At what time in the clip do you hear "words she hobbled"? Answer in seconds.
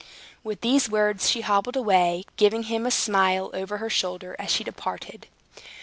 0.89-1.75